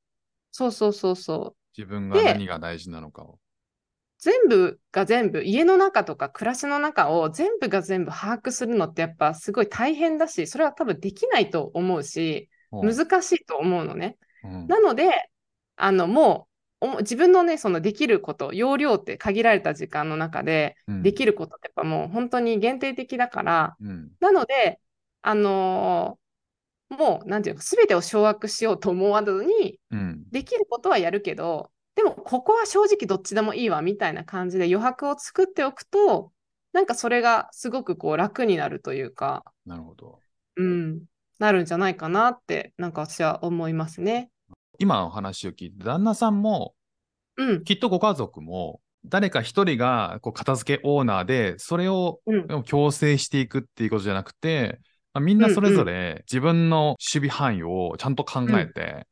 [0.51, 1.77] そうそうそうそう。
[1.77, 3.39] 自分がで何が大事なのかを。
[4.19, 12.59] 全部が全部、家の中とか暮らしの中を全部が全部把握するのってやっぱすごい大変だし、それは多分できないと思うし、うん
[12.95, 14.17] 難しいと思うのね。
[14.43, 15.31] うんなので、
[15.75, 16.47] あの、も
[16.81, 24.79] う、自分のね、そのできること、容量って限られた時間の中で、うんできることってやっぱもう本当に限定的だから、うんなので、
[25.21, 26.29] あのー
[26.89, 30.23] もう、なんていうの、すべてを掌握しようと思わずに、うん。
[30.31, 36.31] できることはやるけど、でもここは正直どっちでもいいわみたいな感じで余白を作っておくと、
[36.71, 40.17] なんかそれがすごくこう楽になるというか、なるほど。
[40.55, 41.01] うん、
[41.39, 44.31] なるんじゃないかなって、なんか私は思いますね。
[44.77, 46.73] 今の話を聞いて、旦那さんも、
[47.35, 54.79] うん、きっとご家族も、誰か一人がこう片付けオーナーで、それをうん、強制していくっていうことじゃなくて、
[55.13, 59.05] まあ、みんなそれぞれ自分の守備範囲をちゃんと考えて、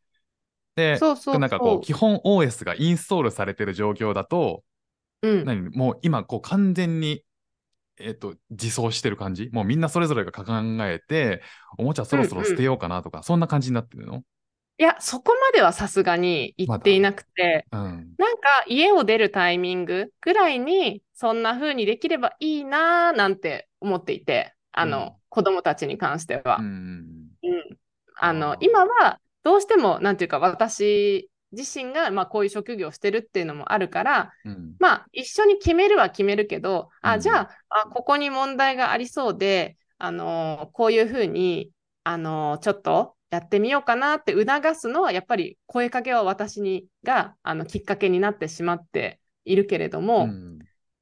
[0.77, 4.63] で、そうそうなんかこう、基本 OS がインストールされてる状況だと、
[5.23, 5.69] うん、何？
[5.71, 7.23] もう今こう完全に、
[7.99, 9.49] えっと自走してる感じ？
[9.51, 10.43] もうみんなそれぞれが考
[10.81, 11.41] えて
[11.79, 14.21] おもちゃそろそろ捨てようかなとか、そんな感じになってるの？
[14.77, 17.79] いや、そこまではさすがに言っていなくて、うん。
[17.79, 25.11] なんか家を出るタイミングぐらいにそんな風にできればいいなーなんて思っていて、あの、うん。
[25.29, 26.57] 子供たちに関しては。
[26.59, 27.77] うんうん
[28.19, 34.75] あの今はどうしてもなんていうか私自身がまあこういう職業をしてるっていうのもあるからうん。
[34.77, 37.09] まあ一緒に決めるは決めるけどうん。
[37.09, 41.71] あじゃああここに問題がありそうであのーこういうふうに
[42.03, 50.59] あのーちょっとやってみようかなって促すのはやっぱり声かけは私にがあのきっかけになってしまっているけれども、うん。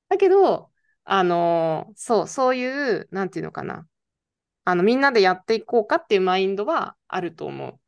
[0.07, 0.69] だけど
[1.03, 3.87] あのーそうそういうなんていうのかな。
[4.65, 7.84] あのみんなでやっていこうかっていうマインドはあると思う。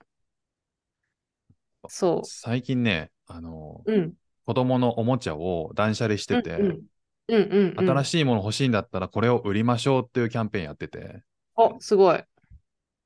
[1.87, 3.91] そ最近ねあのう。
[3.91, 4.13] うん。
[4.45, 6.81] 子供のおもちゃを断捨離してて、うんうん
[7.27, 7.89] うんうんうん。
[7.89, 11.23] 新しいもの欲しいんだったらこれを売りましょうっていうキャンペーンやってて
[11.55, 12.23] お、すごい。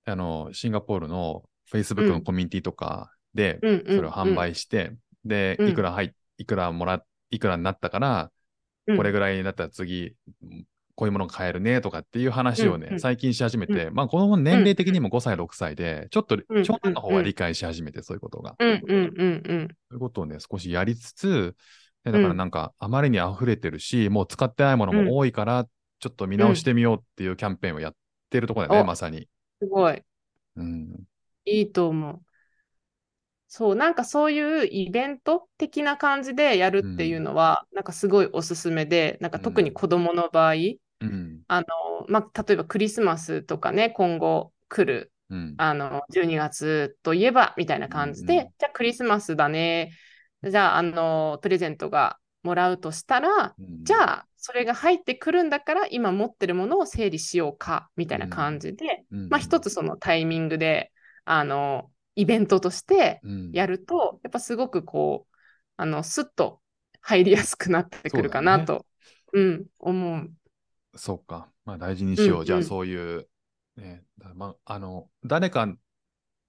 [0.06, 3.60] あのシンガポールの Facebook のコミュニティとかで。
[3.62, 4.92] それを販売して、
[5.26, 8.32] でうんいくら入っいくらもらいくらになったから、
[8.88, 10.16] うんこれぐらいになったら次
[11.02, 18.56] こういうものが買えるねとかっていう話をね、うんうん最近し始めて、まあ子供の年齢的にも5歳、6歳で、ちょっとうん長男の方は理解し始めて、そういうことが。
[18.60, 19.68] うんうんうんうん。
[19.68, 21.56] そういうことをね、少しやりつつ、
[22.06, 25.66] でだからなんか、あまりに溢れてるし、もう使ってないものも多いから、
[26.00, 27.96] ちょっと見直してみようっていうキャンペーンをやっ
[28.30, 29.28] てるところだよね、おまさに。
[29.60, 30.00] すごい。
[30.58, 31.04] うん。
[31.46, 32.22] いいと思う。
[33.54, 40.78] そう、なんかそういうイベント的な感じでやるっていうのは、なんかすごいおすすめで、なんか特に子供の場合、うん。
[41.48, 41.68] あの、
[42.08, 45.56] まあ、例えばクリスマスとかね、今後来る、うん。
[45.58, 48.46] あの、12月といえばみたいな感じで、うんうん。
[48.58, 49.92] じゃあクリスマスだね、
[50.44, 53.84] じゃあ、あの、プレゼントがもらうとしたら、うん。
[53.84, 59.30] じゃあ、それが入ってくるんだから、今持ってるものを整理しようか、みたいな感じで、うん。
[59.30, 60.92] まあ、一つそのタイミングで、
[61.26, 63.52] あの、イベントとしてうん。
[63.52, 65.36] やると、やっぱすごくこう、
[65.78, 66.62] あの、スッと
[67.02, 68.86] 入りやすくなってくるかなと、
[69.34, 70.32] うん、思う。
[70.96, 71.50] そうか。
[71.66, 72.40] まあ大事にしよう。
[72.40, 73.28] うんじゃあうんそういう、
[73.78, 75.68] ね、だまあ、あの、誰か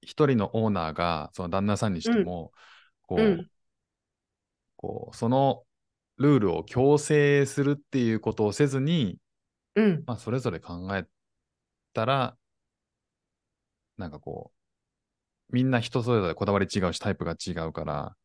[0.01, 2.53] 一人のオーナーが、その旦那さんにしても、
[3.03, 3.49] こう、うん
[4.77, 5.65] こう、その
[6.17, 9.19] ルールを強制するっていうことをせずに、
[9.77, 11.07] うん、まあそれぞれ考え
[11.95, 12.37] たら、
[13.97, 14.51] なんかこ
[15.51, 18.17] う、みんな人それぞれこだわり違うし、タイプが違うから、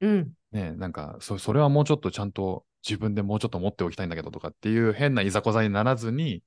[0.00, 6.42] うん、ね、なんかそ、それはもうちょっとちゃんと自分でもうちょっと持っておきたいんだけどとかっていう変ないざこざにならずに、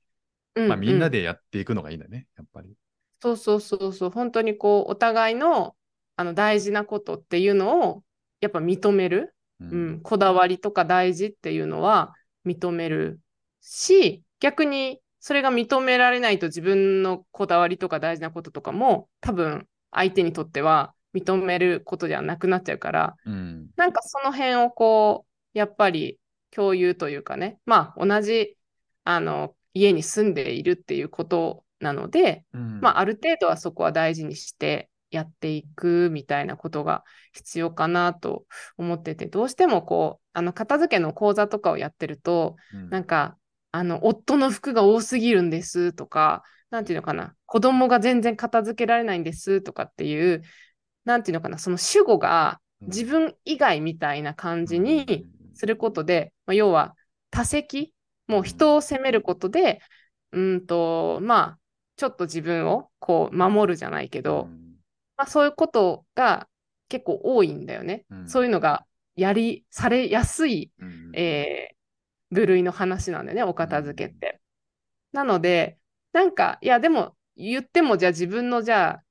[0.55, 1.11] うん、まあ、みんなうん。
[1.11, 2.73] でやっていくのがいいんだね、やっぱり。
[3.21, 5.75] そうそうそうそう、本当にこう、お互いの
[6.15, 8.03] あの大事なことっていうのを、
[8.41, 12.13] やっぱ認める、ううん、こだわりとか大事っていうのは
[12.45, 13.19] 認める
[13.61, 23.67] し、逆にそれが認められないと自分のこだわりとか大事なこととかも、多分相手にとっては認めることではなくなっちゃうから、うん。
[23.75, 26.19] なんかその辺をこう、やっぱり
[26.51, 28.55] 共有というかね、まあ同じ
[29.03, 38.45] あの家に住んでいるっていうことなので、うんまあある程度はそこは大事にしてやっていくみたいなことが必要かなと
[38.77, 43.37] 思ってて、どうしてもこう、あの片付けの講座とかをやってると、うんなんか、
[43.73, 50.41] あの、夫の服が多すぎるんですとか、なんていうのかな、子供が全然片付けられないんですとかっていう、
[51.05, 56.95] なんていうのかな、その主語が自分以外みたいな感じにすることで、まあ、要は
[57.29, 57.93] 多責、
[58.27, 59.81] もう人を責めることで、
[60.31, 61.57] うんと、まあ、
[61.97, 64.47] ちょっと自分をこう守るじゃないけど、
[65.17, 66.47] まあ、そういうことが
[66.89, 68.05] 結構多いんだよね。
[68.09, 68.29] うん。
[68.29, 71.11] そういうのがやり、されやすいうん。
[71.13, 71.75] えー
[72.31, 74.41] 部類の話なんだよね、お片付けって。
[75.11, 75.77] なので、
[76.13, 79.03] なんか、いや、でも、言っても、じゃあ自分の、じゃあ、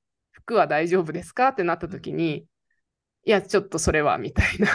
[0.51, 1.49] 服は大丈夫ですか？
[1.49, 2.45] ってなった時に、
[3.23, 4.67] いや、ちょっとそれは、みたいな、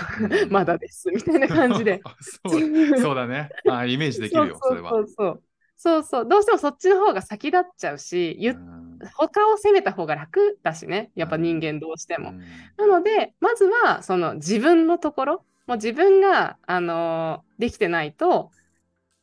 [0.43, 2.01] うんまだです、みたいな感じで。
[2.49, 3.51] そうそうだね。
[3.68, 4.91] あイメージできるよ、それは。
[4.91, 5.43] そうそう
[5.79, 6.29] そうそう。
[6.29, 12.33] どうしてもそっちの方が先立っちゃうし、言っうん他を責めた方が楽だしね、やっぱ人間どうしても。
[12.79, 18.51] なので、まずはその自分のところ、もう自分が、あのーできてないと、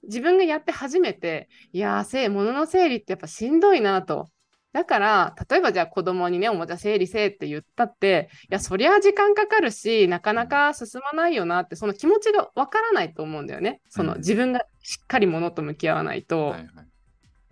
[0.03, 4.29] 自分がやって初めて、いやー、せ物の整理ってやっぱしんどいなと。
[4.73, 13.81] だから、例えばじゃあ子供にね、おもちゃ整理せえって言ったって、いや、そりゃ時間かかるし、なかなか進まないよなって、その気持ちがわからないと思うんだよね。
[13.87, 16.69] そのうん自分がしっかり物と向き合わないと、はいはい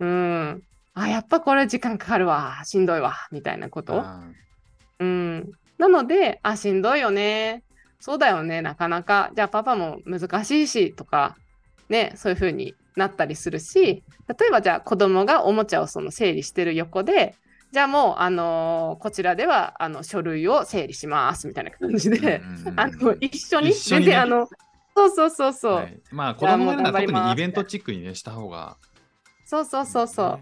[0.00, 0.62] うん。
[0.94, 4.00] あ、やっぱこれ時間かかるわ、しんどいわ、みたいなこと？
[4.00, 4.24] あ
[4.98, 5.50] うん。
[5.78, 7.62] なので、あ、しんどいよね。
[8.00, 9.30] そうだよね、なかなか。
[9.36, 11.36] じゃあパパも難しいし、とか、
[11.88, 17.34] ね、そういう風になったりするし、例えばじゃあ子供がおもちゃをその整理してる横で、
[17.72, 22.42] じゃあもう、あのーこちらではあの書類を整理します、みたいな感じーで、
[22.76, 24.46] あの、一緒に、全然あの、
[24.94, 26.00] そうそうそうそう、はい。
[26.10, 28.76] まあ子供なら特にイベントチックにねした方が。
[29.46, 30.40] そうそうそうそう。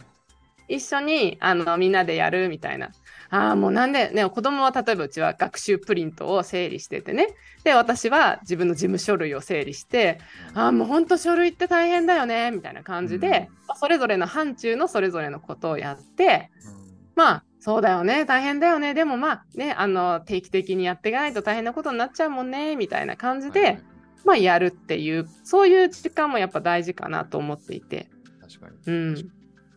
[0.67, 2.91] 一緒にあのみんなでやるみたいな。
[3.31, 7.29] ああ、もうなんで、ね、子供は例えばうちは学習プリントを整理しててね。
[7.63, 10.19] で、私は自分の事務書類を整理して、
[10.55, 16.51] ああ、もう本当書類って大変だよね、みたいな感じで、それぞれの範疇のそれぞれのことをやって、
[17.15, 23.83] まあ、そうだよね、大変だよね、でもまあね、あの、定期的にやっていかないと大変なことになっちゃうもんね、みたいな感じで、はいはい。
[24.25, 28.09] まあ、やるっていう、そういう時間もやっぱ大事かなと思っていて。
[28.41, 28.77] 確かに。
[28.87, 29.15] うん、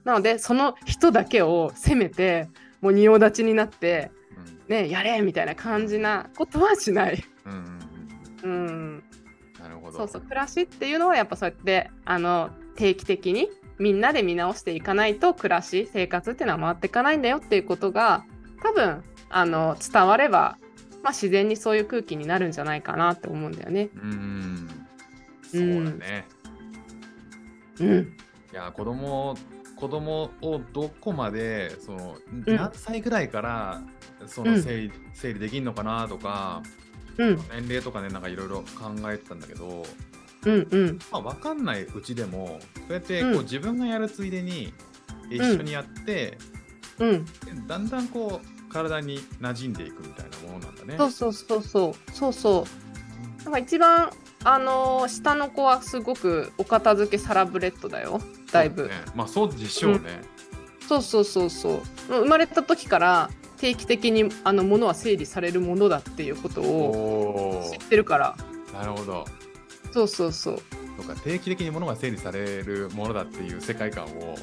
[0.04, 2.50] なのでその人だけを責めて
[2.84, 4.12] もう仁王立ちになって
[4.68, 7.24] ねやれみたいな感じなことはしない。
[7.46, 7.80] うんうん
[8.44, 9.04] うんうん、
[9.58, 9.98] なるほど。
[9.98, 10.22] そうそう。
[10.22, 18.26] 暮らしっていうのはやっぱそうやってあの定期的にみんなで見直していかないと暮らし生活っていうのは回っていかないんだよっていうことが
[18.62, 20.58] 多分あの伝われば、
[21.04, 23.90] まあ、自然にそういう空気になるんじゃないかなって思うんだよね。
[23.96, 24.68] うん。
[25.50, 26.26] そうだね。
[27.80, 28.00] うん、
[28.52, 29.36] いや子供
[29.84, 32.16] 子供をどこまでその、
[32.48, 32.56] うん。
[32.56, 33.82] 何歳ぐらいから
[34.28, 34.56] そうん。
[34.56, 36.64] の整理,、整理できるのかなとか
[37.18, 39.86] うん、年齢とかねなんかいろいろ考えてたんだけど、
[40.46, 43.36] うん、うん、まあ、分かんないうちでもそうやってこうん。
[43.40, 44.74] う自分がやるついでに
[45.30, 46.38] 一緒にやって、
[47.00, 47.26] うん。
[47.68, 50.96] だんだんこう体に馴染んでいくみたいなものなんだね。
[50.98, 52.12] そうそうそうそう。
[52.14, 52.66] そうそ
[53.42, 53.44] う。
[53.44, 54.10] なんか一番
[54.46, 58.22] あのー下の子はすごくお片付けサラブレッドだよ
[58.54, 60.22] だいぶそうね、まあそうでしょうね。
[60.88, 61.72] そうそうそうそう
[62.12, 62.22] もう。
[62.22, 68.36] 生まれた時から定期的にあの物は整理されるものだっていうことをお知ってるから。
[68.74, 69.26] おなるほど。
[69.92, 70.58] そうそうそう。
[70.98, 74.36] とか定期的に物が整理されるものだっていう世界観を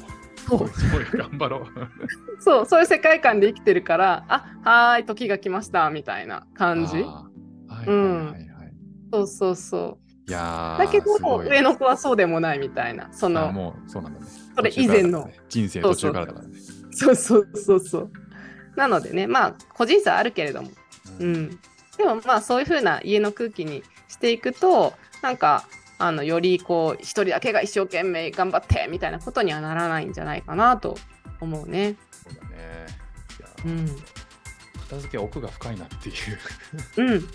[0.47, 0.69] そう。
[0.69, 1.65] すごい頑張ろう。
[2.41, 6.97] そうそういう世界観で生きてるからあはーい時が来ましたみたいな感じ。
[6.97, 8.73] はいはいはいはい。
[9.13, 14.25] そうそうそいやだけど上の子はそうでもないみたいなそあのもうそうなんだね。
[14.55, 15.25] それ以前の。
[15.25, 15.39] ね。
[15.49, 16.53] 人生途中からだからね。
[16.91, 18.11] そうそうそうそう。
[18.75, 20.69] なのでねまあ個人差あるけれども。
[21.19, 21.33] ううん。
[21.33, 21.59] ん、
[21.97, 25.65] でもまあそういう風な家の空気にしていくとなんか
[25.97, 30.97] あのよりこう一人だけが一生懸命頑張ってみたいなことにはならないんじゃないかなと
[31.39, 31.95] 思うね。
[32.11, 32.85] そうだね。
[33.65, 34.20] うん
[34.91, 36.15] 片付けは奥が深いなっていう。
[36.97, 37.27] うん、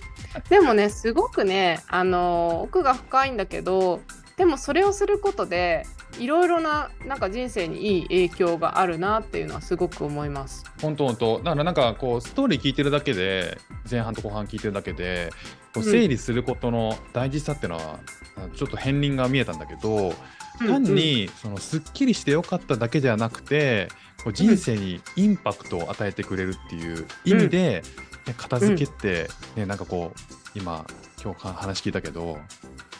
[0.50, 4.02] でもねすごくねあの奥が深いんだけど
[4.36, 5.86] でもそれをすることで
[6.18, 10.64] いろいろななんか人生にいい影響があるなっていうのはすごく思います。
[10.82, 13.56] 本当本当だからなんかこうストーリー聞いてるだけで
[13.90, 15.30] 前半と後半聞いてるだけで
[15.74, 17.98] こううん整理することの大事さっていうのは、
[18.36, 20.12] あちょっと片鱗が見えたんだけど
[20.58, 23.88] 単にそのすっきりしてよかっただけじゃなくて
[24.22, 27.82] こう人生にインパクトを与えてくれるっていう意味で、
[28.26, 30.84] ね片付けって、ねなんかこう今
[31.22, 32.38] 今日か話聞いたけど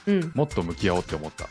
[0.06, 0.22] うん。
[0.22, 1.48] うんもっと向き合おうって思った。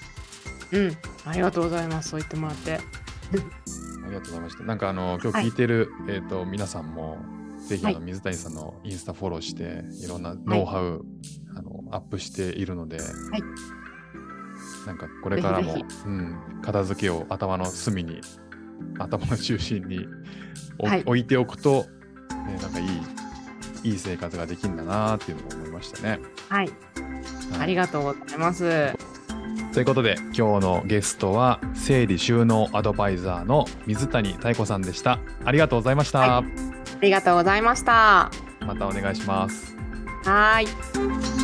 [0.72, 2.10] うん、ありがとうございます。
[2.10, 2.80] そう言ってもらって。
[4.06, 4.64] ありがとうございました。
[4.64, 7.18] なんかあの今日聞いてる、えっ、と皆さんも
[7.68, 11.06] ぜひあの、はい水谷さんのインスタフォローしていろんなノウハウ、
[11.58, 12.99] あのアップしているので、
[14.86, 15.75] なんかこれからも
[16.05, 18.21] うん、片付けを頭の隅に
[18.99, 20.07] 頭の中心に
[20.77, 21.86] おはい置いておくと、
[22.47, 26.19] ね、なんかいいいい生活ができるんだなっていうのを思いましたね。
[26.49, 26.73] はい、はい
[27.59, 28.93] ありがとうございます。
[29.73, 35.19] ということで今日のゲストは整理収納アドバイザーの水谷妙子さんでした。
[35.43, 36.19] ありがとうございました。
[36.19, 36.43] はあ
[37.01, 38.31] りがとうございました。
[38.61, 39.75] またお願いします。
[40.23, 41.34] はーい。